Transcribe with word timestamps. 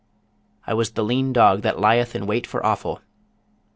I 0.65 0.73
was 0.73 0.93
the 0.93 1.03
lean 1.03 1.31
dog 1.31 1.61
that 1.61 1.79
lieth 1.79 2.15
in 2.15 2.25
wait 2.25 2.47
for 2.47 2.65
offal. 2.65 3.01